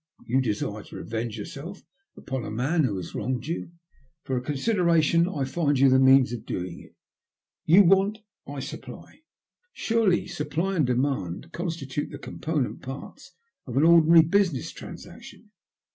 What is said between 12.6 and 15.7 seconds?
parts of an ordinary business transaction?"